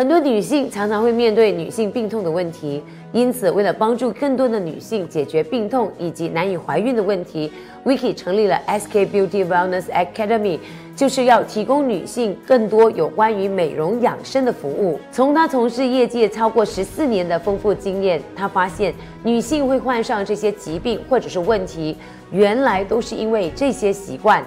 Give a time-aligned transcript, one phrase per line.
[0.00, 7.52] 很多女性常常会面对女性病痛的问题，因此为了帮助更多的女性解决病痛以及难以怀孕的问题
[7.84, 10.58] ，Vicky 成立了 SK Beauty Wellness Academy，
[10.96, 14.98] 就是要提供女性更多有关于美容养生的服务。
[15.12, 21.94] 从她从事业界超过十四年的丰富经验，她发现女性会患上这些疾病或者是问题，
[22.32, 24.42] 原来都是因为这些习惯。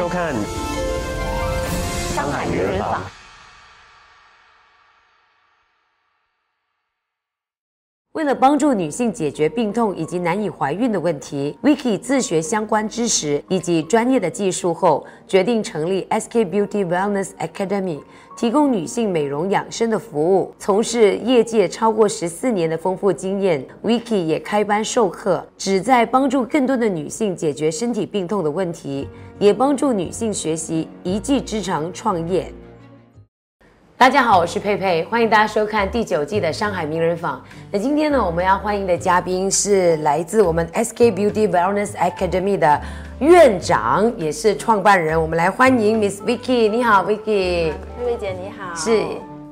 [0.00, 0.59] 收看。
[8.20, 17.98] 为了帮助女性解决病痛以及难以怀孕的问题，Vicky 自学相关知识以及专业的技术后，决定成立 SK Beauty Wellness Academy，
[18.36, 20.52] 提供女性美容养生的服务。
[20.58, 32.52] 从事业界超过十四年的丰富经验，Vicky 也开班授课，旨在帮助更多的女性解决身体病痛的问题，也帮助女性学习一技之长创业。
[34.00, 37.38] 大家好，我是佩佩，欢迎大家收看第九季的上海名人坊。
[37.70, 42.80] 那今天呢，我们要欢迎的嘉宾是来自我们 SK Beauty Wellness Academy 的
[43.18, 45.20] 院长，也是创办人。
[45.20, 46.70] 我们来欢迎 Miss Vicky。
[46.70, 47.72] 你好，Vicky。
[47.98, 49.02] 佩佩姐你好，是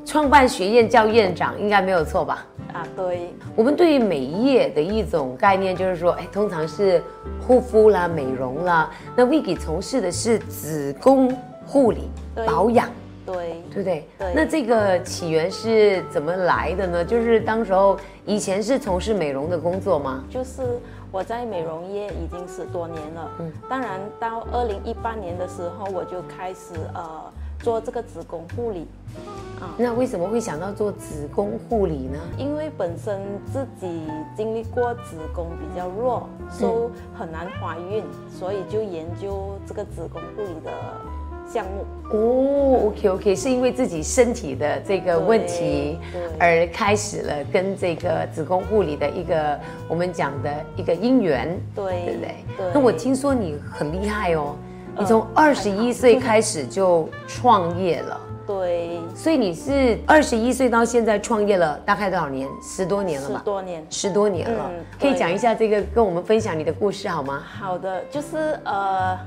[0.07, 2.47] 创办学院叫院长，应该没有错吧？
[2.73, 7.03] 啊，对，我们对于美业的一种概念就是说，哎，通常是
[7.47, 8.91] 护肤啦、美容啦。
[9.15, 12.09] 那 Vicky 从事的是子宫护理
[12.47, 12.89] 保养。
[13.33, 14.09] 对，对不对？
[14.19, 17.05] 对那这个起源是怎么来的呢？
[17.05, 20.25] 就是当时候以前是从事美容的工作吗？
[20.31, 20.63] 就是
[21.11, 28.87] 我在美容业已经十多年了，嗯，当然到二零一八年的时候，我就开始呃做这个子宫护理，
[29.61, 32.19] 啊那为什么会想到做子宫护理呢？
[32.39, 33.21] 因为本身
[33.53, 34.03] 自己
[34.37, 40.71] 经历过子宫比较弱，所以很难怀孕，所以就研究这个子宫护理的
[41.49, 41.87] 项目。
[42.11, 45.99] 哦，OK OK，是因为自己身体的这个问题
[46.39, 52.35] 而开始了跟这个子宫护理的一个我们讲的一个姻缘，对对不对？
[52.57, 54.57] 对那我听说你很厉害哦，
[54.97, 58.21] 你呃从二十一岁开始就创业了。
[58.49, 62.49] 对，所以你是二十一岁到现在创业了大概多少年？
[62.63, 63.45] 十多年了吧十？
[63.45, 63.87] 多年。
[63.91, 67.43] 十多年了，嗯可以讲一下这个，跟我们分享你的故事好吗？
[67.61, 69.19] 好的，就是呃，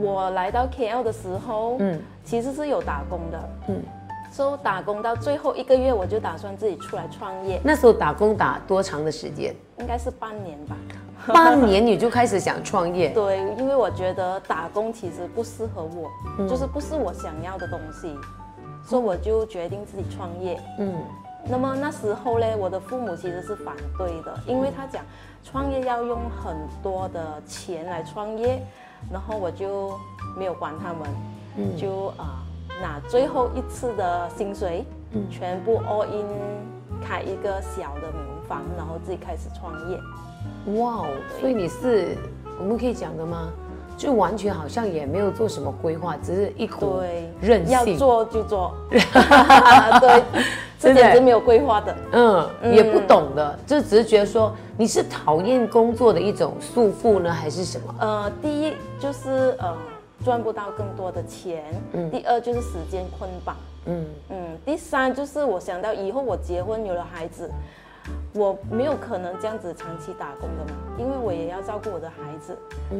[0.00, 1.94] 我来到 KL 的时候，嗯。
[1.94, 3.38] 嗯，其实是有打工的，
[3.68, 3.76] 嗯。
[3.76, 3.82] 嗯，
[4.30, 9.54] 所以打工到最后一个月，我就打算自己出来创业，那时候打工打多长的时间？
[9.78, 10.76] 应该是半年吧。
[11.34, 18.16] 半年你就开始想创业，对，因为我觉得打工其实不适合我，就是不是我想要的东西，
[18.82, 20.58] 所以我就决定自己创业。
[20.78, 20.94] 嗯，
[21.44, 25.04] 那么那时候呢，我的父母其实是反对的，因为他讲
[25.44, 28.62] 创业要用很多的钱来创业，
[29.10, 29.98] 然后我就
[30.36, 32.42] 没有管他们，就啊、
[32.80, 34.84] 拿最后一次的薪水，
[35.30, 36.26] 全部 all in
[37.00, 39.98] 开一个小的民房，然后自己开始创业。
[40.78, 41.06] 哇哦，
[41.40, 42.16] 所以你是
[42.58, 43.50] 我们可以讲的吗？
[44.00, 50.22] 就完全好像也没有做什么规划，只是一股对，任性，要做就做， 对，
[50.78, 51.94] 这简直没有规划的。
[52.12, 57.94] 嗯，也不懂的，就只是觉得说你是讨厌工作的一种束缚呢，还是什么？
[58.00, 59.76] 呃，第一就是呃
[60.24, 61.62] 赚不到更多的钱，
[61.92, 62.10] 嗯。
[62.10, 67.50] 第二就是时间捆绑，嗯，嗯，第三就是我想到以后我结婚有了孩子，
[68.32, 72.56] 我没有可能这样子长期打工的嘛，因为我也要照顾我的孩子，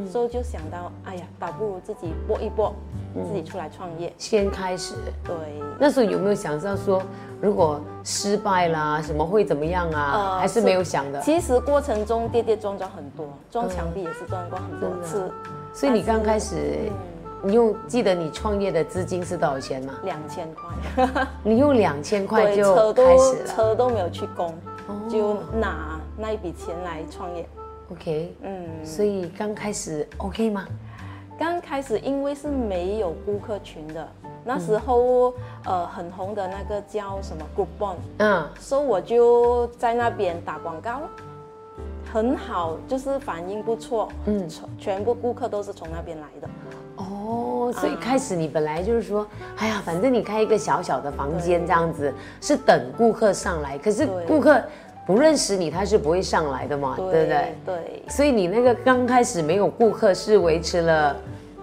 [0.09, 2.73] 所以就想到，哎呀，倒不如自己搏一搏，
[3.25, 4.11] 自己出来创业。
[4.17, 5.35] 先开始，对，
[5.79, 7.01] 那时候有没有想到说，
[7.39, 10.11] 如果失败啦，什么会怎么样啊？
[10.13, 11.21] 呃还是没有想的？
[11.21, 15.31] 其实过程中跌跌撞撞很多，撞墙壁也是撞过很多次，
[15.73, 16.89] 所以你刚开始，
[17.41, 19.93] 你用记得你创业的资金是多少钱吗？
[20.03, 21.07] 两千块，
[21.41, 23.39] 你用两千块，就车开始了。
[23.39, 24.53] 都车都没有去供，哦
[25.09, 27.47] 就拿那一笔钱来创业。
[27.91, 30.65] OK，嗯，所以刚开始 OK 吗？
[31.37, 34.07] 刚开始因为是没有顾客群的，
[34.45, 35.33] 那时候、
[35.65, 41.09] 呃很红的那个叫什么 Groupon，嗯，所以我就在那边打广告咯，
[42.11, 44.47] 很好，就是反应不错，嗯，
[44.77, 46.49] 全部顾客都是从那边来的。
[46.97, 49.25] 哦，所以开始你本来就是说，
[49.57, 54.61] 哎呀，反正你开一个小小的房间这样子，是等顾客上来，可是对顾客
[55.07, 57.55] 不认识你，他是不会上来的嘛，对不对？
[57.65, 61.15] 对，所以你那个刚开始没有顾客是维持了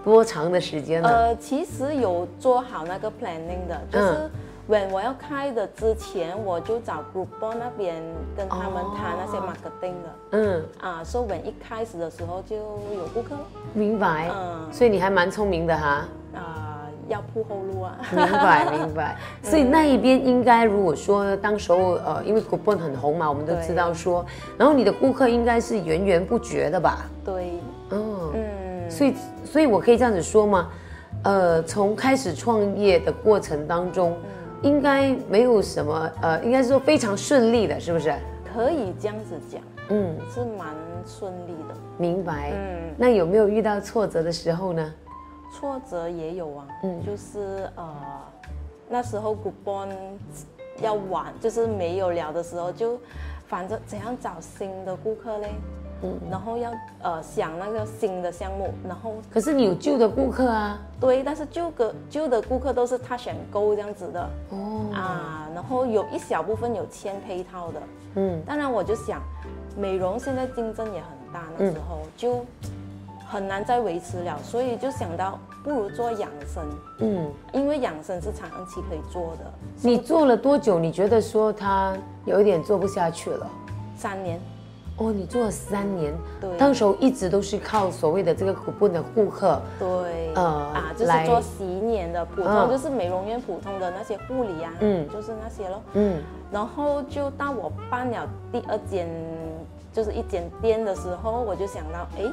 [0.03, 1.09] 多长的时间呢？
[1.09, 4.31] 呃，其实有做好那个 planning 的，就是嗯
[4.69, 8.03] when 我要开的之前，我就找 Groupon 那边
[8.37, 10.15] 跟他们谈那些哦 marketing 的。
[10.31, 13.35] 嗯，啊，所以 when 一开始的时候就有顾客，
[13.73, 14.29] 明白。
[14.31, 16.05] 嗯所以你还蛮聪明的哈。
[16.35, 17.97] 啊，要铺后路啊。
[18.11, 24.23] 明白 明白，所以那一边应该如果说当时候呃，因为 coupon 很红嘛，我们都知道说，
[24.55, 27.09] 然后你的顾客应该是源源不绝的吧？
[27.25, 27.53] 对，
[27.89, 30.69] 嗯，嗯，所以所以我可以这样子说吗？
[31.23, 34.15] 呃，从开始创业的过程当中，
[34.61, 38.13] 应该没有什么呃，应该是说非常顺利的，是不是？
[38.53, 40.75] 可以这样子讲，嗯，是蛮
[41.05, 41.75] 顺利的。
[41.97, 42.51] 明白。
[42.53, 44.93] 嗯，那有没有遇到挫折的时候呢？
[45.51, 47.95] 挫折也有啊，嗯就是呃，
[48.89, 49.89] 那时候 Groupon
[50.81, 52.99] 要玩，就是没有聊的时候，就
[53.47, 55.49] 反正怎样找新的顾客嘞，
[56.01, 60.79] 嗯，然后要呃想那个新的项目，然后可是你有旧的顾客啊。
[60.99, 64.85] 对，但是旧个旧的顾客都是他选购这样子的哦。
[64.93, 67.81] 啊，然后有一小部分有签配套的，
[68.15, 69.21] 嗯当然我就想，
[69.77, 72.45] 美容现在竞争也很大，那时候就
[73.27, 76.63] 很难再维持了，所以就想到不如做养生，
[76.99, 79.51] 嗯，因为养生是长期可以做的。
[79.81, 80.79] 你做了多久？
[80.79, 83.47] 你觉得说他有一点做不下去了？
[83.95, 84.39] 三年，
[84.99, 86.49] 哦，你做了三年，对。
[86.57, 92.69] 当时候一直都是靠所谓的这个 coupon 的顾客，对，呃啊，就是做洗脸的普通，嗯。
[92.69, 95.07] 就是美容院普通的那些护理啊，嗯。
[95.09, 95.81] 就是那些咯。
[95.93, 96.21] 嗯。
[96.51, 99.07] 然后就到我办了第二间，
[99.93, 102.29] 就是一间店的时候，我就想到，哎，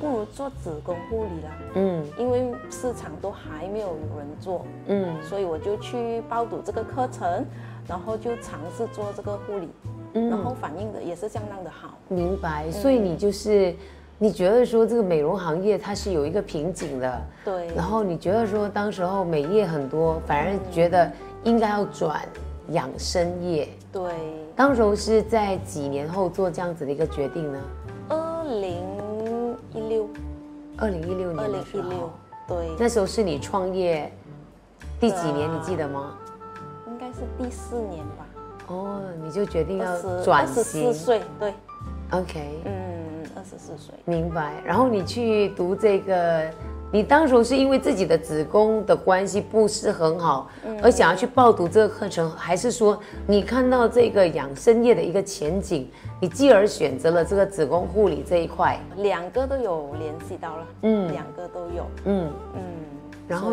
[0.00, 2.02] 不如做子宫护理啦，嗯。
[2.16, 5.22] 因为市场都还没有有人做，嗯。
[5.22, 7.44] 所以我就去报读这个课程，
[7.86, 9.68] 然后就尝试做这个护理，
[10.12, 11.98] 然后反应的也是相当的好。
[12.08, 12.70] 明白。
[12.70, 13.74] 所以你就是
[14.18, 21.10] 你觉得说这个美容行业它是有一个瓶颈的，对，然后你觉得说当时候美业很多，反而觉得
[21.44, 22.20] 应该要转
[22.68, 23.68] 养生业。
[23.92, 24.12] 对，
[24.54, 27.58] 当时候是在几年后做这样子的一个决定呢？
[28.08, 28.84] 二零
[29.72, 30.08] 一六，
[30.76, 32.10] 二零一六二零年的时候一六，，
[32.46, 34.12] 对，那时候是你创业
[35.00, 35.52] 第几年？
[35.52, 36.16] 你记得吗？
[36.86, 38.26] 应该是第四年吧，
[38.70, 40.94] 哦，你就决定要转二十四。
[40.94, 41.52] 岁，对
[42.12, 42.72] ，OK，嗯，
[43.34, 44.54] 二十四岁，明白。
[44.64, 46.48] 然后你去读这个，
[46.92, 50.78] 你当时候是因为自己的子宫的关系不是很好，嗯。
[50.80, 52.96] 而想要去报读这个课程，还是说
[53.26, 55.90] 你看到这个养生业的一个前景，
[56.20, 58.78] 你继而选择了这个子宫护理这一块？
[58.98, 61.10] 两个都有联系到了，嗯。
[61.12, 62.62] 两个都有，嗯，嗯，
[63.26, 63.52] 然后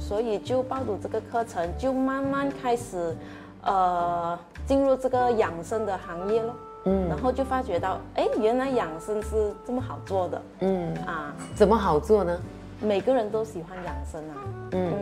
[0.00, 3.16] 所以就报读这个课程，就慢慢开始，
[3.62, 6.54] 呃，进入这个养生的行业咯。
[6.84, 12.38] 嗯，然后就发觉到，哎，原来养生是这么好做的，嗯，啊，怎么好做呢？
[12.80, 14.34] 每个人都喜欢养生啊，
[14.72, 14.92] 嗯。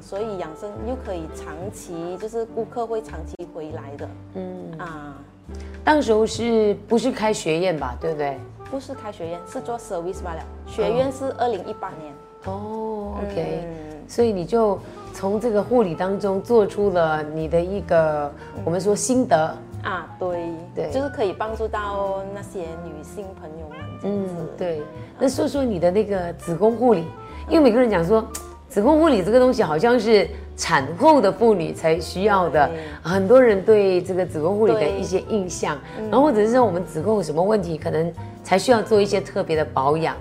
[0.00, 4.78] 所以养生又可以长期，就是顾客会长期回来的，嗯。
[4.78, 5.14] 啊，
[5.82, 7.96] 当时候是不是开学院吧？
[8.00, 8.38] 对不对？
[8.70, 12.12] 不是开学院，是做 service 罢了，学院是二零一八年，
[12.44, 14.78] 哦，OK，、嗯所以你就
[15.12, 18.30] 从这个护理当中做出了你的一个
[18.64, 20.90] 我们说心得，啊，对，对。
[20.90, 24.82] 就是可以帮助到那些女性朋友们这样子，嗯，对。
[25.18, 27.04] 那说说你的那个子宫护理，
[27.48, 28.26] 因为每个人讲说，
[28.68, 32.68] 子宫护理这个东西好像是产后的妇女才需要的，
[33.02, 35.78] 很多人对这个子宫护理的一些印象，
[36.10, 38.12] 然后或者是说我们子宫有什么问题，可能
[38.42, 40.16] 才需要做一些特别的保养。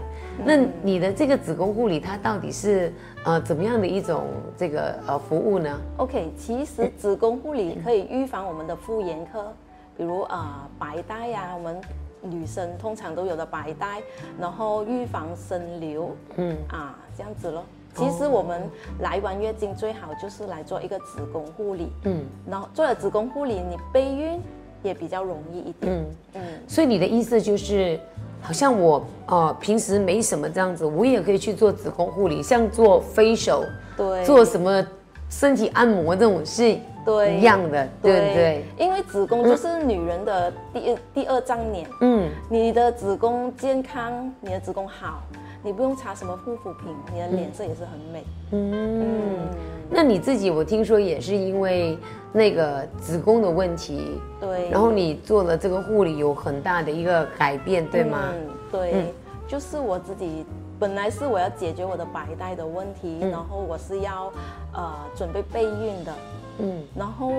[0.45, 2.91] 那你的这个子宫护理，它到底是
[3.25, 4.25] 呃怎么样的一种
[4.57, 9.51] 这个呃服务呢？OK，其实子宫护理可以预防我们的妇炎科，
[9.97, 11.79] 比如啊、白带呀、我们
[12.21, 14.01] 女生通常都有的白带，
[14.39, 17.63] 然后预防生瘤，嗯啊这样子咯。
[17.95, 18.61] 其实我们
[19.01, 24.41] 来完月经最好就是来做一个子宫护理，嗯然后做了子宫护理，你备孕
[24.81, 25.93] 也比较容易一点。
[25.93, 26.05] 嗯。
[26.35, 27.99] 嗯所以你的意思就是，
[28.43, 34.85] 好像我呃平时没什么这样子，我也可以去做子宫护理，像做 facial，对，做什么
[35.29, 38.65] 身体按摩这种是对一样的，对不对？
[38.77, 45.23] 因为子宫就是女人的第二、第二张脸，嗯，你的子宫健康，你的子宫好，
[45.63, 48.23] 你不用擦什么护肤品，你的脸色也是很美。
[48.51, 49.47] 嗯。
[49.89, 51.97] 那你自己我听说也是因为
[52.31, 54.69] 那个子宫的问题，对。
[54.69, 58.19] 然后你做了这个护理有很大的一个改变，对吗？
[58.33, 59.13] 嗯，对，
[59.47, 60.45] 就是我自己
[60.79, 64.33] 本来是我要解决我的白带的问题，然后我是要
[64.73, 66.13] 呃准备备孕的，
[66.59, 66.83] 嗯。
[66.95, 67.31] 然后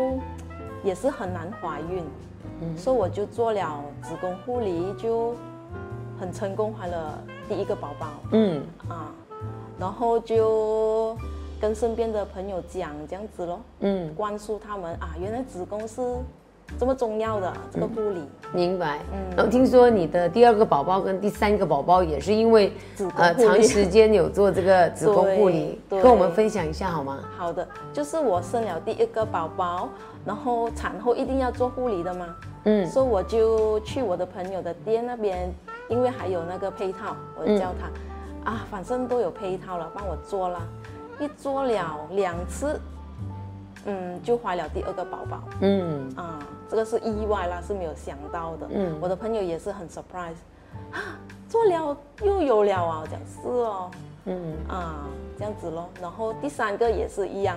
[0.83, 2.05] 也是很难怀孕，
[2.77, 5.35] 所以我就做了子宫护理，就
[6.19, 7.19] 很成功怀了
[7.49, 9.13] 第一个宝宝嗯啊。
[9.79, 11.17] 然后就
[11.61, 16.01] 跟身边的朋友讲这样子咯，嗯，灌输他们啊，原来子宫是
[16.79, 18.23] 这么重要的这个护理。
[18.53, 19.01] 明白。
[19.13, 22.73] 嗯然后听说你的第二个宝宝跟第三个宝宝也是因为
[23.17, 27.19] 呃长时间有做这个子宫护理，跟我们分享一下好吗？
[27.37, 29.89] 好的，就是我生了第一个宝宝，
[30.25, 32.29] 然后产后一定要做护理的嘛，
[32.65, 35.53] 嗯所以我就去我的朋友的店那边，
[35.89, 40.61] 因为还有那个配套，我就叫他、啊，反正都有配套了，帮我做啦。
[41.21, 42.81] 一做了两次，
[43.85, 45.43] 嗯，就怀了第二个宝宝。
[45.61, 46.13] 嗯。
[46.17, 46.39] 啊，
[46.69, 48.67] 这个是意外啦，是没有想到的。
[48.71, 48.99] 嗯。
[49.01, 50.35] 我的朋友也是很 surprise，
[50.91, 53.91] 啊，做了又有了啊，我讲是哦，
[54.25, 54.57] 嗯。
[54.69, 55.07] 啊，
[55.39, 55.89] 这样子咯。
[56.01, 57.57] 然后第三个也是一样，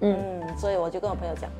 [0.00, 0.40] 嗯。
[0.40, 1.50] 嗯，所以我就跟我朋友讲，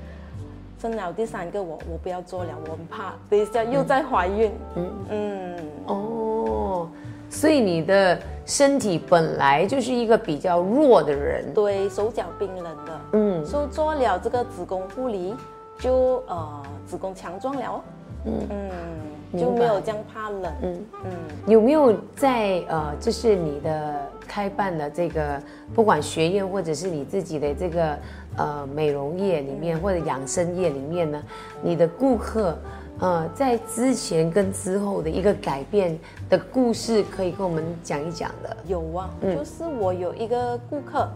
[0.84, 3.14] 生了第三个我我不要做了，我很怕。
[3.30, 4.52] 等一下又在怀孕。
[4.76, 4.92] 嗯。
[5.08, 6.86] 嗯，哦，
[7.30, 13.46] 所以你的身体本来就是一个比较弱的人，对手脚冰冷的，嗯。
[13.46, 15.34] 所以做了这个子宫护理，
[15.78, 17.62] 就呃子宫强壮了。
[17.64, 17.80] 哦，
[18.26, 20.52] 嗯嗯，就没有这样怕冷。
[20.64, 20.86] 嗯。
[21.04, 21.10] 嗯，
[21.46, 25.40] 有没有在呃，就是你的开办了这个，
[25.74, 27.98] 不管学院或者是你自己的这个
[28.36, 31.22] 呃美容业里面或者养生业里面呢，
[31.62, 32.58] 你的顾客
[33.00, 38.56] 呃在之前跟之后的一个改变的故事，可以跟我们讲一讲的？
[38.66, 41.08] 有啊，嗯就是我有一个顾客，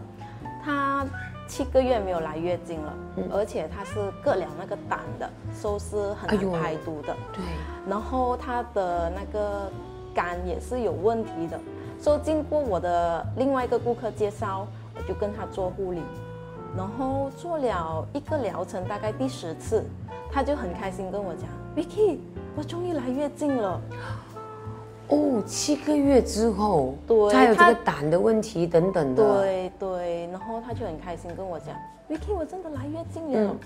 [0.63, 1.05] 他
[1.47, 2.93] 七个月没有来月经了，
[3.31, 7.15] 而且他是割了那个胆的，所以是很排毒的。
[7.33, 7.43] 对，
[7.89, 9.71] 然后他的那个
[10.13, 11.59] 肝也是有问题的，
[11.99, 14.65] 所以经过我的另外一个顾客介绍，
[14.95, 16.01] 我就跟他做护理，
[16.77, 19.83] 然后做了一个疗程，大概第十次，
[20.31, 22.19] 他就很开心跟我讲，Vicky，
[22.55, 23.81] 我终于来月经了。
[25.09, 31.75] 哦，七个月之后，对他有这他个胆的问题等等的，，对对，然后他就很开心跟我讲
[32.09, 33.51] ，Vicky，我真的来月经了。
[33.51, 33.59] 嗯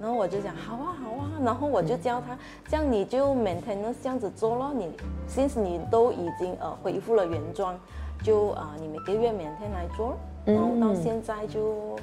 [0.00, 2.36] 然后我就讲好啊好啊，然后我就教他，
[2.68, 4.72] 这样你就 maintenance 这样子做咯。
[4.74, 4.90] 你
[5.28, 7.74] since 你都已经呃恢复了原状，
[8.22, 11.96] 就啊、呃、你每个月每天来做，然后到现在就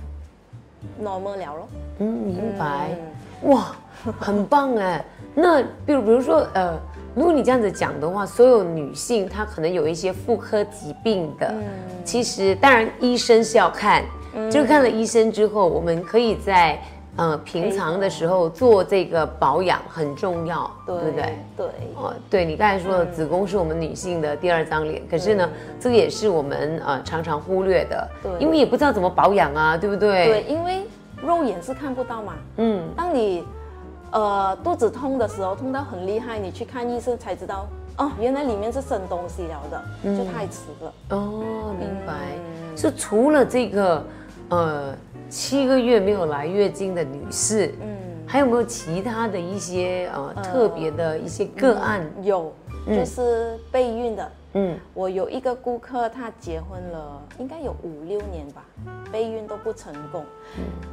[1.04, 1.68] normal 了咯。
[2.00, 2.92] 嗯，明白。
[2.92, 3.74] 嗯哇，
[4.20, 5.02] 很棒哎！
[5.34, 6.78] 那比如比如说呃，
[7.16, 11.64] 如果你这样子讲的话，所有女性她可能有一些妇科疾病的，嗯
[12.04, 14.04] 其实当然医生是要看，
[14.52, 16.78] 就是看了医生之后，我们可以在
[17.20, 21.38] 呃平常的时候做这个保养很重要，对不对？
[21.58, 25.50] 对哦，对你刚才说的，子宫是我们女性的第二张脸，可是呢，
[25.80, 30.28] 这个也是我们呃常常忽略的，对因为也不知道怎么保养啊，对不对？
[30.28, 30.86] 对，因为
[31.22, 32.34] 肉眼是看不到嘛。
[32.58, 33.44] 嗯，当你
[34.12, 40.94] 呃肚子痛的时候，痛到很厉害，你去看医生才知道，哦，原来里面是生东西了的，就太迟了。
[41.10, 42.14] 哦，明白。
[42.14, 44.02] 嗯是除了这个，
[44.52, 44.94] 呃，
[45.30, 52.06] 七个月没有来月经的女士，嗯，还有没有其他的一些呃特别的一些个案？
[52.24, 52.52] 有，
[52.88, 54.32] 就是备孕的。
[54.54, 54.78] 嗯。
[54.96, 58.66] 我有一个顾客，她结婚了，应该有五六年吧，
[59.12, 60.26] 备孕都不成功，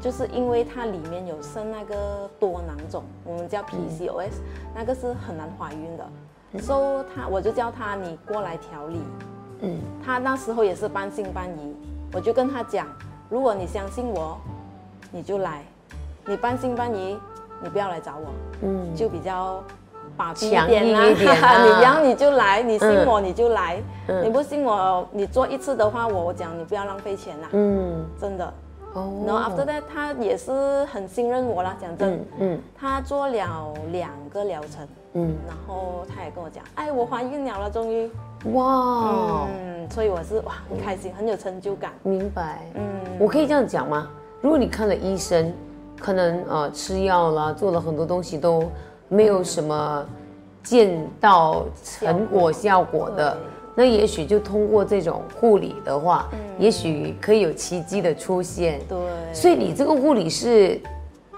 [0.01, 4.35] 就是因为它里面有生那个多囊肿，我们叫 PCOS，、
[4.75, 9.01] 那个是很难怀孕的，所以她我就叫她你过来调理，
[9.63, 9.79] 嗯。
[10.05, 11.75] 她那时候也是半信半疑，
[12.13, 12.87] 我就跟她讲，
[13.29, 14.39] 如果你相信我，
[15.11, 15.63] 你就来；
[16.27, 17.19] 你半信半疑，
[17.63, 18.27] 你不要来找我，
[18.63, 19.63] 嗯，就比较
[20.17, 21.65] 把逼强硬啦一点啊。
[21.67, 24.25] 你要你就来，你信我你就来，嗯。
[24.25, 28.05] 你不信我，你做一次的话，我我讲你不要浪费钱啦，嗯。
[28.21, 28.53] 真的。
[28.95, 32.61] 哦，然后 after that 他也是很信任我啦，讲真，嗯嗯。
[32.75, 38.11] 他做了两个疗程，嗯，然后他也跟我讲，哎，我怀孕了了，终于，
[38.53, 42.61] 哇，嗯，所以我是哇很开心，很有成就感，明白。
[42.75, 42.83] 嗯，
[43.19, 44.09] 我可以这样讲吗？
[44.41, 45.53] 如果你看了医生，
[45.99, 48.65] 可能呃吃药啦，做了很多东西都
[49.09, 50.07] 没有什么
[50.63, 53.37] 见到成果效果的，
[53.75, 58.81] 那也许就通过这种护理的话，也许可以有奇迹的出现。
[58.89, 58.99] 对，
[59.33, 60.81] 所以你这个护理是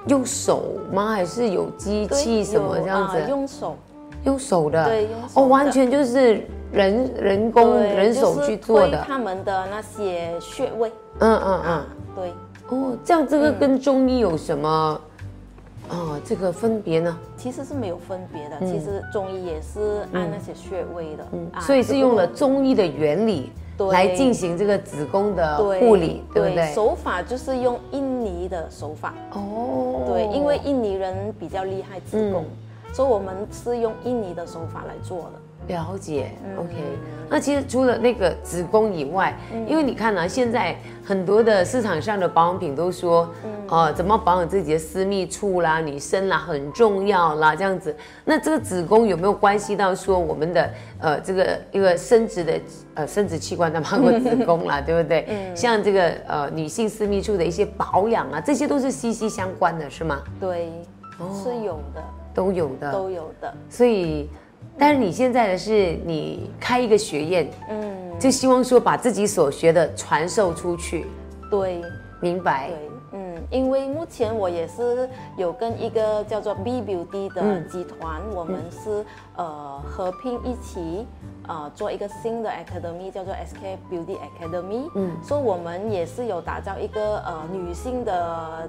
[0.09, 1.13] 用手吗？
[1.13, 3.19] 还是有机器什么这样子？
[3.19, 3.77] 啊用手，
[4.25, 8.99] 用手的，对用手哦，完全就是人人工人手去做的。
[8.99, 11.73] 推，他们的那些穴位，嗯嗯嗯。
[11.73, 12.33] 啊，，对。
[12.69, 15.01] 哦，这样这个跟中医有什么？
[15.91, 17.19] 哦这个分别呢？
[17.35, 23.91] 其实是没有分别的，其实中医也是按那些穴位的，啊所以是用了中医的原理对。
[23.91, 26.75] 来进行这个子宫的护理，对不对？
[26.75, 32.95] 手法就是用印尼的手法，哦，对，因为印尼人比较厉害子宫，嗯。
[32.95, 35.33] 所以我们是用印尼的手法来做的。
[35.69, 36.75] 了解，OK。
[37.31, 43.29] 那其实除了那个子宫以外，因为你看啊，现在很多的市场上的保养品都说，
[43.69, 47.95] 哦，怎么保养自己的私密处啦、女生啦很重要啦，这样子。
[48.25, 50.71] 那这个子宫有没有关系到说我们的
[51.01, 52.61] 呃这个一个生殖的
[52.95, 55.27] 呃生殖器官，它包括子宫啦， 对不对？
[55.29, 55.55] 嗯。
[55.55, 60.23] 像这个呃女性私密处的一些保养啊，这些都是息息相关的，是吗？
[60.41, 60.73] 对，
[61.45, 63.53] 是有的，都有的，都有的。
[63.69, 64.31] 所以。
[64.79, 71.07] 但是你现在的是你开一个学院，嗯，就希望说把自己所学的传授出去，
[71.51, 71.83] 对，
[72.21, 72.79] 明白，对，
[73.13, 79.05] 嗯，因为目前我也是有跟一个叫做 B Beauty 的集团，我们是
[79.37, 81.07] 呃合并一起，
[81.49, 88.69] 呃做一个新的 Academy，叫做 SK Beauty Academy，嗯，所以我们也是有打造一个呃女性的。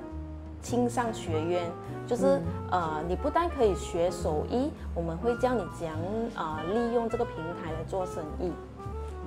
[0.61, 1.63] 青上学院
[2.09, 5.95] 就是呃，你不但可以学手艺，我们会教你怎样
[6.33, 8.51] 啊利用这个平台来做生意，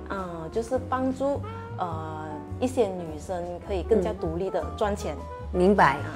[0.09, 1.39] 嗯，就是帮助
[1.77, 2.27] 呃
[2.59, 5.15] 一些女生可以更加独立的赚钱。
[5.53, 6.11] 明白啊。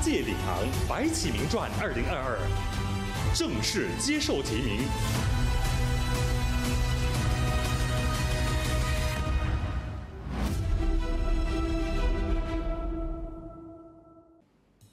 [0.00, 2.38] 界领航白起名传二零二二
[3.34, 4.80] 正式接受提名。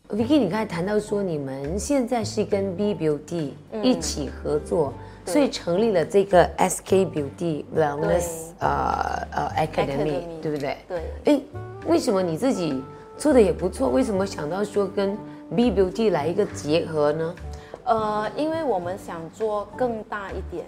[0.10, 3.52] Vicky，你刚才谈到说你们现在是跟 B Beauty
[3.84, 4.94] 一起合作，
[5.26, 10.78] 所以成立了这个 SK Beauty Wellness 呃呃 Academy，对不对？
[10.88, 11.04] 对。
[11.26, 11.42] 哎，
[11.88, 12.82] 为什么你自己？
[13.18, 15.18] 做的也不错，为什么想到说跟
[15.56, 17.36] B Beauty 来一个结合呢？
[17.86, 20.66] 呃，因为我们想做更大一点，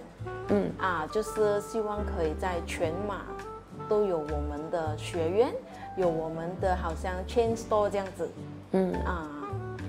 [0.48, 0.70] 嗯。
[0.78, 3.22] 啊，就是希望可以在全马
[3.88, 5.48] 都有我们的学院，
[5.96, 8.28] 有我们的好像 Chain Store 这样子，
[8.72, 8.92] 嗯。
[9.04, 9.28] 啊，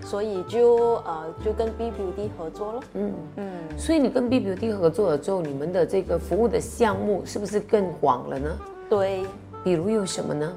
[0.02, 3.14] 所以就呃就跟 B Beauty 合作了，嗯。
[3.36, 8.50] 嗯，所以你跟 B Beauty 合作了之后，你们的这个服务的项目是不是更广了呢？
[8.90, 9.24] 对，
[9.64, 10.52] 比如有什么呢？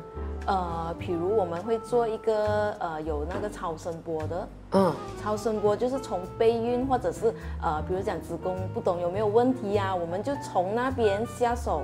[0.45, 11.83] 呃，比如我们会做一个呃有那个超声波的，嗯，超声波就是从备孕或者是呃，比如讲子宫不懂有没有问题呀，我们就从那边下手，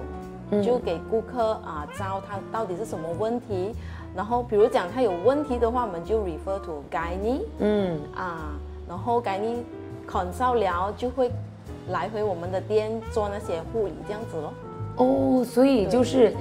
[0.62, 3.74] 就给顾客啊招他到底是什么问题，
[4.16, 8.00] 然后比如讲他有问题的话，我们就 refer to 该尼，嗯。
[8.16, 9.62] 啊，然后该尼
[10.10, 11.30] consult 聊就会
[11.90, 14.52] 来回我们的店做那些护理这样子咯。
[14.96, 16.34] 哦，所以就是。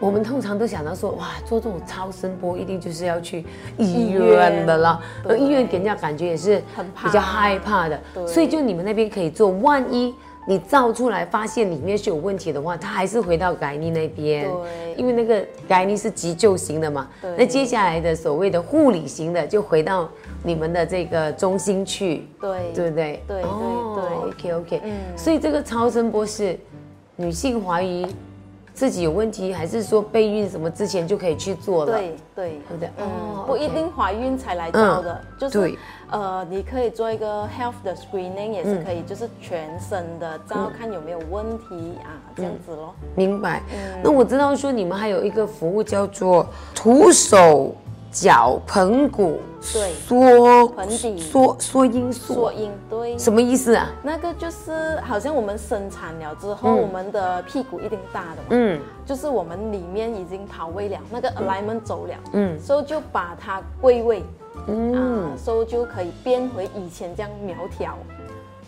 [0.00, 3.44] 我们通常都想到说，哇，做这种超声波一定就是要去
[3.76, 6.60] 医院的了，而医院给人家感觉也是
[7.04, 10.14] 比较害怕的，所以就你们那边可以做，万一
[10.46, 20.08] 你照出来发现里面是有问题的话，他还是回到改尼那边，对，因为那个改尼是急救型的嘛，那接下来的所谓的护理型的就回到
[20.42, 23.22] 你们的这个中心去，对，对不对？
[23.28, 23.42] 对对对
[24.30, 26.58] ，OK OK，嗯，所以这个超声波是
[27.16, 28.06] 女性怀疑。
[28.72, 31.92] 自己有问题，还是说备孕什么之前就可以去做了？
[31.92, 32.88] 对对，对不对？
[32.98, 35.74] 哦，不一定怀孕才来做的，就是
[36.10, 42.94] 呃，你可以做一个 health 的 screening 也是可以，就是全身的照看有没有问题啊，这样子咯。
[43.14, 43.62] 明白。
[44.02, 47.74] 那我知道说你们还有一个服务叫做徒手。
[48.10, 49.40] 脚盆骨
[49.72, 49.92] 对。
[49.94, 51.18] 缩盆底。
[51.18, 52.52] 缩缩阴缩。
[52.52, 53.18] 阴对。
[53.18, 53.88] 什么意思啊？
[54.02, 64.22] 那个就是好像我们生产了之后，我们的屁股一定大的嘛，嗯，就是我们里面已经跑位了，那个 alignment 走了，嗯，所以就把它归位，
[64.66, 67.96] 嗯，所以就可以变回以前这样苗条。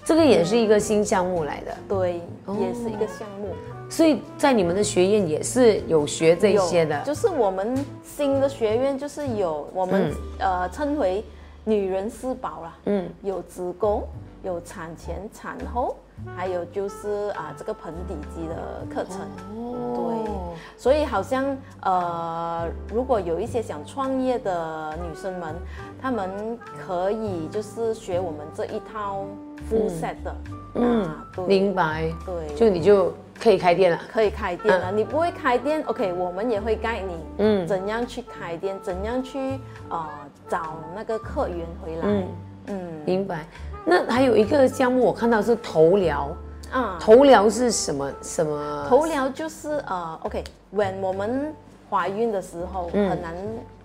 [0.05, 2.21] 这个也是一个新项目来的，对，
[2.61, 3.55] 也是一个项目。
[3.93, 11.23] 所以在你们的学院也是有学这些的，就是我们新的学院就是有我们呃称为
[11.63, 14.03] 女人四宝啦，嗯，有子宫，
[14.43, 15.95] 有产前产后，
[16.35, 19.21] 还有就是啊这个盆底肌的课程，
[19.55, 20.33] 哦，对，
[20.79, 25.55] 所以好像呃如果有一些想创业的女生们，
[26.01, 29.27] 她们可以就是学我们这一套
[29.71, 30.35] full set 的，
[30.77, 31.07] 嗯，
[31.47, 33.13] 明白，对，就你就。
[33.43, 34.93] 可以开店了，可以开店了。
[34.93, 40.09] 你不会开店，OK，我们也会带你，嗯，怎样去开店，怎样去呃
[40.49, 42.29] 找那个客源回来，嗯。
[42.67, 43.45] 嗯，明白。
[43.85, 46.29] 那还有一个项目，我看到是头疗，
[46.71, 48.87] 啊，头疗是什么什么？
[48.89, 51.53] 头疗就是呃，OK，when 我们
[51.91, 53.35] 怀孕的时候很难、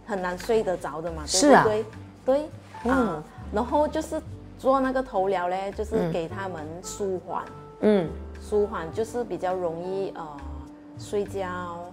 [0.06, 1.64] 很难睡得着的嘛，对是啊。
[1.64, 1.86] 不对？
[2.24, 2.50] 对，
[2.84, 2.92] 嗯。
[2.92, 4.22] 啊，然后就是
[4.60, 7.44] 做那个头疗嘞，就是给他们舒缓，
[7.80, 8.08] 嗯，
[8.48, 10.26] 舒缓就是比较容易呃
[10.98, 11.86] 睡觉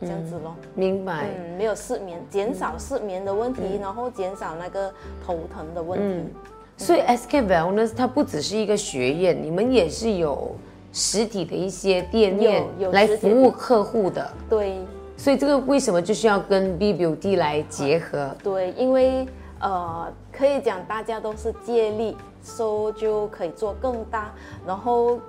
[0.00, 0.56] 这样子咯。
[0.74, 1.28] 明白。
[1.38, 4.92] 嗯，没有失眠，减少失眠的问题，嗯然后减少那个
[5.24, 6.32] 头疼的问题。
[6.76, 10.56] 所以 SK Wellness 它不只是一个学院，你们也是有
[10.92, 14.28] 实体的一些店面来服务客户的。
[14.48, 14.78] 对
[15.16, 18.34] 所以这个为什么就是要跟 B Beauty 来结合？
[18.42, 19.28] 对，因为
[19.60, 24.32] 呃，可以讲大家都是借力，so 就可以做更大，
[24.66, 25.20] 然后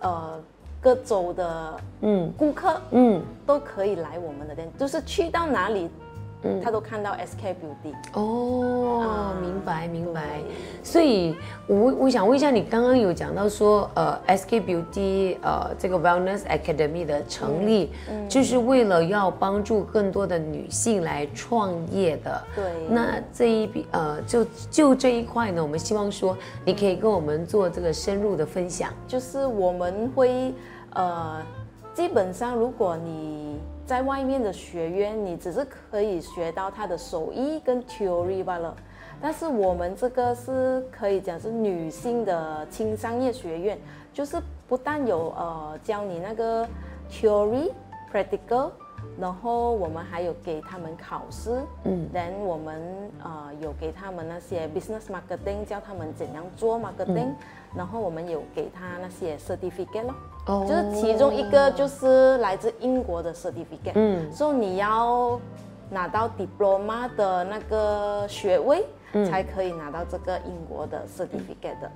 [0.00, 0.38] 呃
[0.80, 2.32] 各州的嗯。
[2.36, 5.88] 顾客嗯，都可以来我们的店，就是去到哪里，
[6.62, 7.94] 他都看到 SK Beauty。
[8.12, 10.40] 哦，啊明白明白。
[10.82, 11.34] 所以
[11.66, 22.42] 我我想问一下，你刚刚有讲到说，呃，SK Beauty 呃这个 Wellness Academy 的成立，嗯就是为了要帮助更多的女性来创业的。
[22.54, 28.92] 对那这一笔呃就就这一块呢，我们希望说你可以跟我们做这个深入的分享。
[29.08, 30.54] 就是我们会
[30.94, 31.42] 呃，
[31.92, 38.76] 基本上如果你在外面的学院，你只是可以学到他的手艺跟 theory 罢了。
[39.20, 43.78] 但是我们这个是可以讲是女性的轻商业学院，
[44.12, 46.68] 就是不但有呃教你那个
[47.10, 47.70] theory
[48.12, 48.70] practical，
[49.18, 52.82] 然后我们还有给他们考试，嗯，then 我们
[53.22, 57.32] 呃有给他们那些 business marketing，教他们怎样做 marketing，、
[57.74, 60.14] 然后我们有给他那些 certificate 咯，
[60.46, 60.64] 哦。
[60.68, 65.40] 就是其中一个就是来自英国的 certificate，嗯，所以你要
[65.90, 68.84] 拿到 diploma 的那个学位，
[69.30, 71.90] 才可以拿到这个英国的 certificate 的。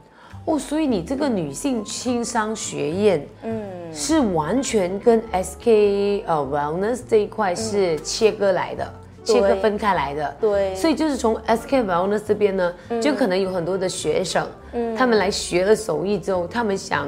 [0.47, 8.91] 哦，所以你这个女性轻商学院，嗯，是完全跟 SK 呃 Wellness 这一块是切割来的，
[9.23, 10.35] 切割分开来的。
[10.41, 10.75] 对。
[10.75, 14.97] 所以就是从 SK Wellness 这边呢，就可能有很多的学生，嗯。
[14.97, 17.07] 他们来学了手艺之后，他们想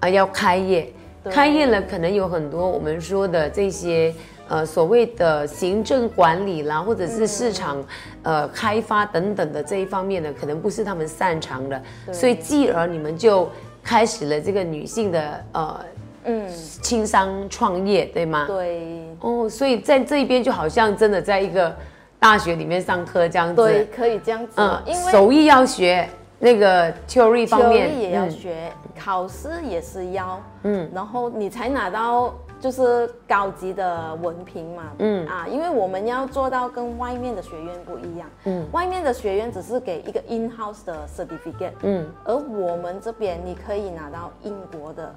[0.00, 0.92] 啊、要开业，
[1.24, 4.14] 对开业了可能有很多我们说的这些。
[4.50, 7.84] 呃，所谓的行政管理啦，或者是市场、
[8.22, 13.46] 呃开发等等的这一方面呢，可能不是他们擅长的，所以继而你们就
[13.82, 15.80] 开始了这个女性的呃
[16.24, 16.48] 嗯，
[16.80, 18.46] 轻商创业，对吗？。
[18.46, 21.76] 对哦，所以在这一边就好像真的在一个
[22.18, 23.56] 大学里面上课这样子。
[23.56, 26.08] 对，，可以这样子嗯哦，，因为手艺要学，
[26.38, 28.30] 那个 theory 方面也要嗯。
[28.30, 35.26] 学，考试也是要，嗯，然后你才拿到就是高级的文凭嘛，嗯。
[35.26, 45.12] 啊，因为我们要做到跟外面的学院不一样，嗯，外面的学院只是给一个 in house 的 certificate，嗯，而我们这边你可以拿到英国的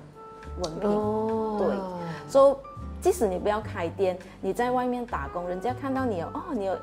[0.63, 1.75] 文凭，哦，对
[2.27, 2.55] 所以
[2.99, 6.77] 即使你不要开店，你在外面打工，人家看到你有哦，你有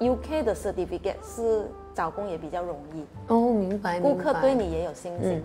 [0.00, 5.42] UK 的 certificate 是找工也比较容易，哦，明白，顾客对你也有信心。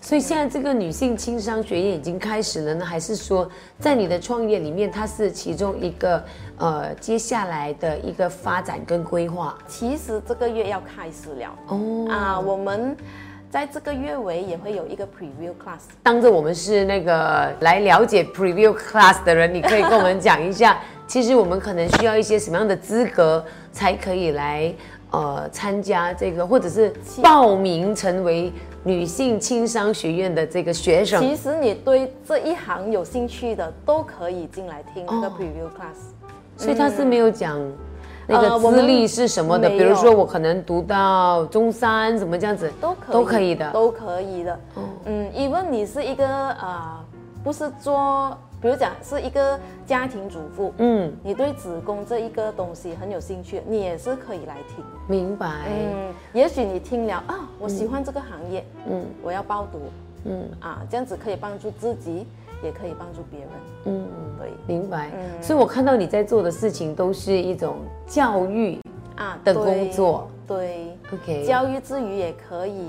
[0.00, 6.22] 所以现在这个女性轻商学院已经开始了呢，还是说在你的创业里面，它是其中一个
[6.58, 9.56] 呃接下来的一个发展跟规划？
[9.66, 12.94] 其实这个月要开始了哦，啊，我们
[13.48, 15.84] 在这个月尾也会有一个 preview class。
[16.02, 24.74] 当着我们是那个来了解 preview class 的人，你可以跟我们讲一下，其实我们可能需要一些什么样的资格才可以来
[25.10, 31.20] 呃参加这个，或者是报名成为女性轻商学院的这个学生。
[31.20, 36.12] 其实你对这一行有兴趣的，都可以进来听这个哦 preview class。
[36.56, 37.60] 所以他是没有讲
[38.26, 43.70] 那个资历是什么的，比如说我可能读到中三什么这样子，都可以，都可以的。
[43.72, 44.60] 都可以的。
[45.04, 47.04] 嗯，even 你是一个呃，
[47.42, 54.82] 不是做，比如讲是一个家庭主妇，嗯，你对子宫这一个东西很有兴趣，你也是可以来听。
[55.06, 55.66] 明白。
[55.68, 59.80] 嗯，也许你听了啊，我喜欢这个行业，嗯我要报读
[60.24, 62.26] 嗯啊，这样子可以帮助自己，
[62.62, 63.48] 也可以帮助别人。
[63.84, 65.10] 嗯，对明白。
[65.14, 68.80] 嗯所以我看到你在做的事情都是一种教育
[69.16, 70.26] 啊的工作。
[70.46, 72.88] 对，OK，教育之余也可以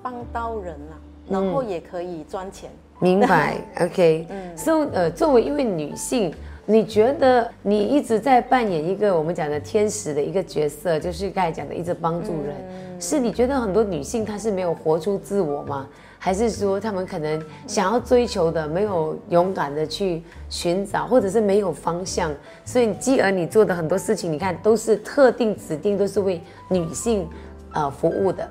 [0.00, 0.96] 帮到人啦，
[1.28, 2.70] 然后也可以赚钱。
[3.00, 3.56] 明白。
[3.80, 6.34] OK，嗯所以呃，作为一位女性。
[6.68, 15.86] 你觉得你一直在扮演一个我们讲的天使的一个角色，就是刚才讲的一直帮助人，嗯是你觉得很多女性她是没有活出自我吗？
[16.18, 22.34] 还是说她们可能想要追求的没有勇敢的去寻找，或者是没有方向？
[22.64, 27.28] 所以继而你做的很多事情，你看都是特定指定都是为女性
[27.74, 28.50] 呃服务的。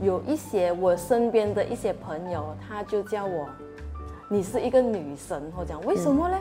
[0.00, 3.48] 有一些我身边的一些朋友，他就叫我，
[4.28, 6.38] 你是一个女神，我讲为什么嘞？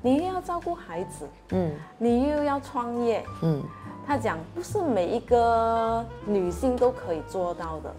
[0.00, 3.24] 你又要照顾孩子，嗯你又要创业。
[3.42, 3.62] 嗯
[4.04, 7.94] 他讲不是每一个女性都可以做到的，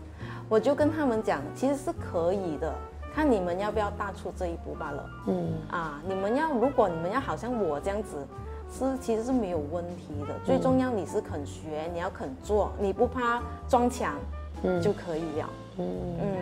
[0.50, 2.74] 我就跟他们讲，其实是可以的，
[3.16, 5.10] 看你们要不要踏出这一步罢了。
[5.28, 8.28] 嗯啊，你们要如果你们要好像我这样子，
[8.70, 10.34] 是其实是没有问题的。
[10.44, 14.16] 最重要你是肯学，你要肯做，你不怕撞墙，
[14.82, 15.50] 就可以了。
[15.78, 15.88] 嗯，
[16.22, 16.38] 嗯，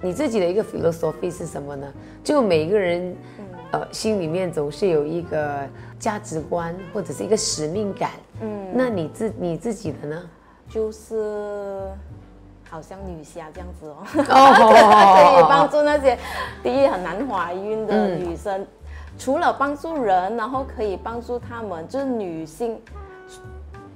[0.00, 1.86] 你自己的一个 philosophy 是什么呢？
[2.24, 3.14] 就每个人，
[3.72, 8.10] 呃，心里面总是有一个价值观或者是一个使命感。
[8.40, 10.22] 嗯，那你自你自己的呢？
[10.68, 11.90] 就是
[12.70, 13.96] 好像女侠这样子哦，
[14.30, 16.16] 哦可以帮助那些
[16.62, 18.64] 第一很难怀孕的女生，
[19.18, 22.80] 除了帮助人，然后可以帮助她们，就是女性，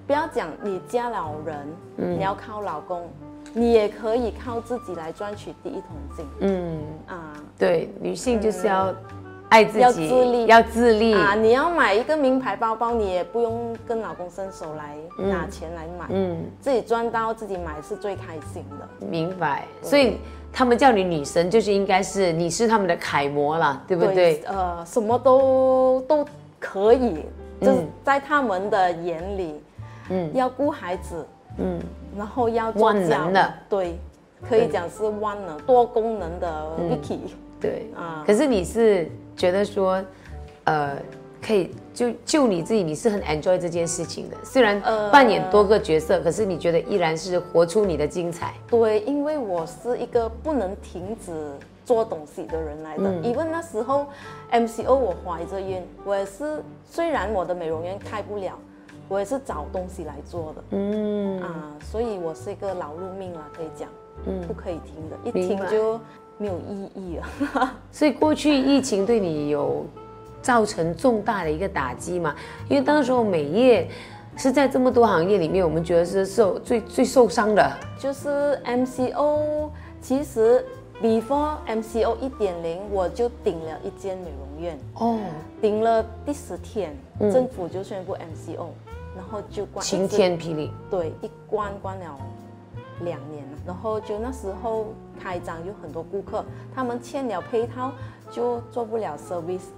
[0.06, 3.08] 不要讲你家老人，你要靠老公，
[3.54, 5.82] 你也可以靠自己来赚取第一桶
[6.16, 7.32] 金嗯，啊。
[7.56, 8.92] 对，女性就是要
[9.48, 11.14] 爱自己，要自立要自立。
[11.14, 19.06] 啊，你要买一个名牌包包，你也不用跟老公伸手来拿钱来买，嗯，自己赚到自己买是最开心的。
[19.06, 19.66] 明白。
[19.80, 20.18] 所以
[20.52, 24.42] 他们叫你女神，就是应该是你是他们的楷模啦，对不对？
[24.46, 26.26] 呃，什么都都
[26.58, 27.24] 可以，
[27.60, 29.60] 就是嗯在他们的眼里，
[30.10, 31.24] 嗯要顾孩子，
[31.58, 31.80] 嗯，
[32.16, 33.98] 然后要做万能的，对，
[34.42, 37.18] 可以讲是万能多功能的 Vicky，、
[37.60, 37.90] 对。
[37.96, 38.22] 啊。
[38.26, 40.02] 可是你是觉得说，
[40.64, 40.96] 呃，
[41.40, 44.36] 可以就就你自己，你是很 enjoy 这件事情的。
[44.44, 45.10] 虽然呃。
[45.10, 48.54] 扮演多个角色，可是你觉得依然是活出你的精彩。
[48.68, 51.32] 对，因为我是一个不能停止
[51.84, 53.04] 做东西的人来的。
[53.04, 53.22] 嗯。
[53.22, 54.06] 因为那时候
[54.50, 58.58] MCO 我怀着孕，我也是虽然我的美容院开不了，
[59.08, 60.64] 我也是找东西来做的。
[60.70, 63.88] 嗯，啊，所以我是一个劳碌命啊，可以讲，
[64.26, 66.00] 嗯不可以停的，一明白停就
[66.38, 67.74] 没有意义了。
[67.92, 69.84] 所以过去疫情对你有
[70.42, 72.34] 造成重大的一个打击嘛？
[72.68, 73.88] 因为当时候美业
[74.36, 77.72] 是在这么多行业里面，我们觉得是受最最受伤的。
[77.98, 80.64] 就是 MCO，其实
[81.00, 85.18] before MCO 一点零，我就顶了一间美容院，哦，
[85.60, 88.66] 顶了第十天，嗯政府就宣布 MCO，
[89.14, 90.72] 然后就关晴天霹雳。
[90.90, 92.16] 对，一关关了
[93.00, 94.86] 两年了，然后就那时候
[95.20, 97.92] 开张有很多顾客，他们签了配套
[98.30, 99.68] 就做不了 service，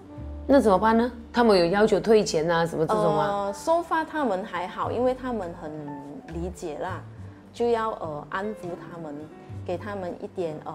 [0.47, 1.11] 那怎么办呢？
[1.33, 3.27] 他们有要求退钱啊，什么这种吗？
[3.27, 5.71] 呃，收发他们还好，因为他们很
[6.35, 7.03] 理解啦，
[7.53, 9.15] 就要呃安抚他们，
[9.65, 10.75] 给他们一点呃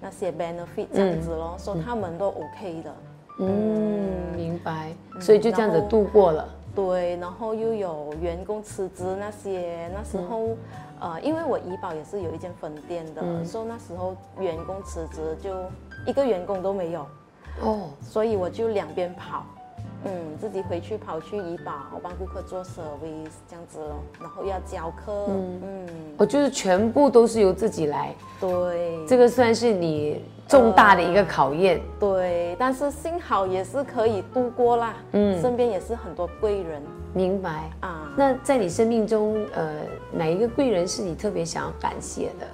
[0.00, 2.94] 那些 benefit 这样子咯，说、他们都 OK 的。
[3.40, 4.92] 嗯，明白。
[5.18, 6.48] 所以就这样子度过了。
[6.74, 10.56] 对，然后又有员工辞职那些，那时候、
[11.00, 15.50] 呃，因为我怡保也是有一间分店的，所以那时候员工辞职就
[16.06, 17.06] 一个员工都没有，
[17.62, 19.44] 哦，所以我就两边跑，
[20.04, 20.10] 嗯，
[20.40, 25.86] 自己回去跑去怡保帮顾客做 service 这样子咯，然后要教课，嗯。
[26.16, 31.80] 我就是全部都是由自己来，对，这个算是你重大的一个考验。
[31.98, 36.82] 对，但是幸好也是可以度过啦，嗯，身边也是很多贵人。
[37.12, 37.70] 明白。
[37.80, 39.70] 啊，那在你生命中，呃，
[40.12, 42.46] 哪一个贵人是你特别想要感谢的？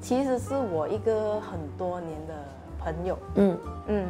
[0.00, 2.34] 其实是我一个很多年的
[2.78, 3.58] 朋友，嗯。
[3.88, 4.06] 嗯，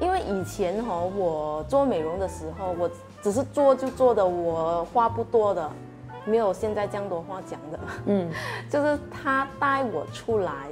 [0.00, 2.90] 因为以前哈、我做美容的时候，我
[3.22, 5.68] 只是做就做的，我话不多的，
[6.24, 7.80] 没有现在这样多话讲的。
[8.06, 8.30] 嗯，
[8.70, 10.68] 就是他带我出来，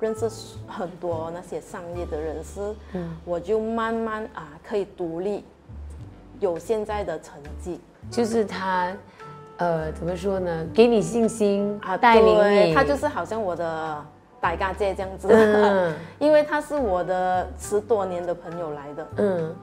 [0.00, 0.30] 认识
[0.66, 2.60] 很多那些商业的人士，
[2.92, 5.44] 嗯，我就慢慢啊可以独立，
[6.38, 8.92] 有现在的成绩就是他，
[9.56, 10.66] 呃，怎么说呢？
[10.74, 12.74] 给你信心啊，带领你。
[12.74, 14.04] 他就是好像我的
[14.40, 15.94] 大家姐这样子，嗯。
[16.18, 19.54] 因为他是我的十多年的朋友来的，嗯，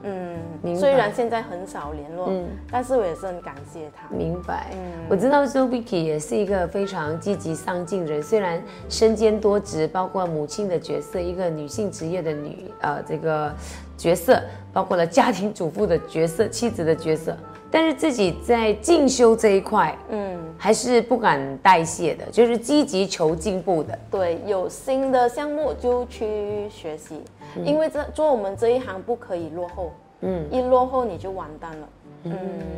[0.62, 2.46] 嗯，虽然现在很少联络，嗯。
[2.70, 4.08] 但是我也是很感谢他。
[4.14, 4.70] 明白。
[4.72, 4.92] 嗯。
[5.08, 13.52] 我知道说 Vicky 也是一个非常积极上进人，虽然身兼多职，包括母亲的角色，一个女性职业的女呃这个
[13.96, 14.40] 角色，
[14.72, 17.36] 包括了家庭主妇的角色、妻子的角色，
[17.70, 23.98] 但是自己在进修这一块嗯，还是不敢代谢的，就是积极求进步的。
[24.10, 27.22] 对，有新的项目就去学习，
[27.56, 31.88] 嗯因为这做我们这一行不可以落后，嗯一落后你就完蛋了。
[32.24, 32.32] 嗯，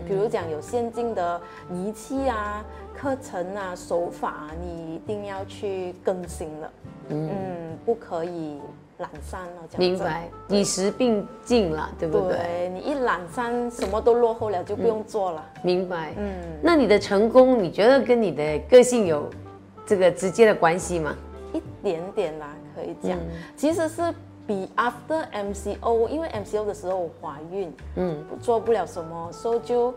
[0.06, 1.40] 比如讲有先进的
[1.72, 6.70] 仪器啊、课程啊、手法啊，你一定要去更新了。
[7.10, 7.30] 嗯
[7.86, 8.58] 不可以
[8.98, 9.62] 懒散了。
[9.76, 12.36] 明白，与时并进了，对不对？
[12.38, 15.44] 对你一懒散，什么都落后了，就不用做了。
[15.62, 16.12] 明白。
[16.16, 19.28] 嗯，那你的成功，你觉得跟你的个性有
[19.86, 21.16] 这个直接的关系吗？
[21.52, 23.16] 一点点啦，可以讲。
[23.18, 24.14] 嗯其实是
[24.46, 29.94] 比 after MCO，因为 MCO 的时候我怀孕，嗯，做不了什么，所以就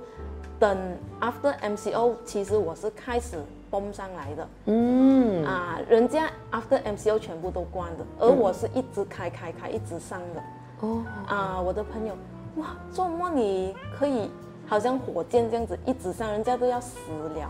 [0.59, 0.77] 等
[1.19, 3.37] after MCO，其实我是开始
[3.71, 5.45] 蹦上来的，嗯。
[5.45, 10.41] 啊，人家 after MCO 全部都关的，而我是一直开开开，一直上的，
[10.81, 11.01] 哦。
[11.25, 12.13] 啊，我的朋友，
[12.57, 14.29] 哇，做梦你可以
[14.67, 16.97] 好像火箭这样子一直上，人家都要死
[17.35, 17.49] 了，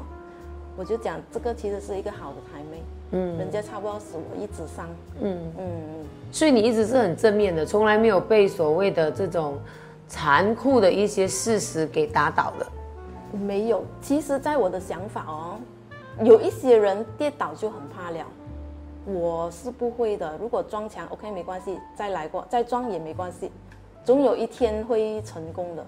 [0.77, 2.83] 我就讲这个其实是一个好的台妹。
[3.13, 4.87] 嗯，人家差不多死，我一直上。
[5.19, 9.57] 嗯嗯，所以你一直是很正面的，从来没有被所谓的这种
[10.07, 12.67] 残酷的一些事实给打倒的。
[13.37, 15.59] 没有，其实，在我的想法哦，
[16.23, 18.25] 有一些人跌倒就很怕了，
[19.05, 20.37] 我是不会的。
[20.39, 23.51] 如果撞墙，OK，没关系，再来过，再撞也没关系，
[24.03, 25.85] 总有一天会成功的。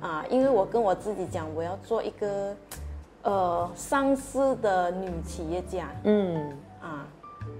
[0.00, 2.54] 啊，因为我跟我自己讲，我要做一个。
[3.22, 7.06] 呃，上市的女企业家，嗯啊，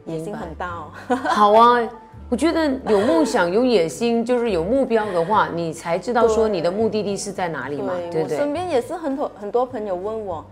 [0.07, 1.17] 野心很大哦。
[1.29, 1.87] 好啊，
[2.31, 8.39] 我觉得有梦想、有野心，就是有目标的话，你才知道说你的目的地是在哪里嘛，对不对？
[8.39, 10.43] 我身边也是很多很多朋友问我，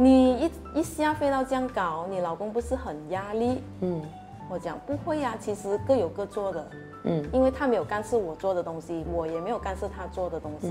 [0.00, 3.62] 你一一下飞到这样搞，你老公不是很压力？
[3.82, 4.00] 嗯，
[4.48, 6.70] 我讲不会呀，其实各有各做的，
[7.04, 10.68] 嗯，因为他没有干涉我做的东西，我也没有干涉他做的东西。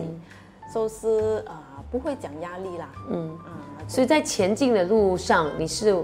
[0.74, 1.62] 就是啊，
[1.92, 2.89] 不会讲压力啦。
[3.12, 3.54] 嗯啊，
[3.88, 5.96] 所以在前进的路上，你是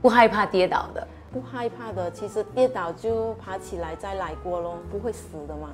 [0.00, 1.06] 不害怕跌倒的。
[1.32, 5.70] 不害怕的，其实跌倒就爬起来再来过咯，不会死的嘛。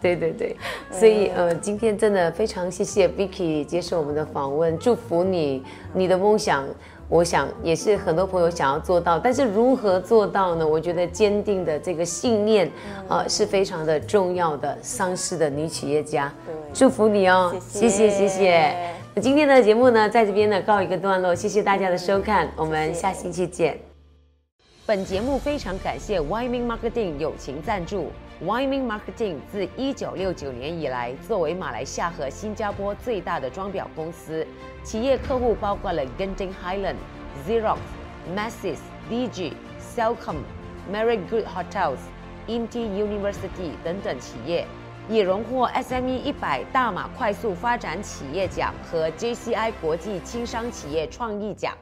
[0.00, 0.56] 对 对对对，
[0.90, 5.62] 所以呃，今天真的非常谢谢 Vicky 接受我们的访问，祝福你，
[5.92, 6.64] 你的梦想。
[7.08, 10.66] 我想也是很多朋友想要做到，但是如何做到呢？
[10.66, 12.68] 我觉得坚定的这个信念，
[13.06, 14.76] 呃，是非常的重要的。
[14.82, 16.32] 上市的女企业家，
[16.74, 17.54] 祝福你哦！
[17.60, 18.74] 谢谢谢谢。
[19.14, 23.95] 那今天的节目呢，在这边呢告一个段落，谢谢大家的收看，我们下星期见。
[24.86, 28.12] 本节目非常感谢 Wyman Marketing 友情赞助。
[28.40, 34.46] Wyman Marketing 自一九六九年以来，作为马来西亚和新加坡最大的装裱公司，
[34.84, 36.94] 企业客户包括了 Genting Highland、
[37.44, 37.78] Xerox、
[38.32, 38.78] Masses、
[39.10, 40.36] DG、Cellcom、
[40.88, 41.98] Marriott Good Hotels、
[42.46, 44.64] INTI University 等等企业，
[45.08, 51.76] 也荣获 SME 一百大马快速发展企业奖和 JCI 国际轻商企业创意奖。